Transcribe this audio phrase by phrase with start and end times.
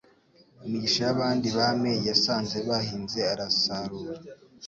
[0.65, 4.13] Imigisha y'abandi Bami Yasanze bahinze arasarura.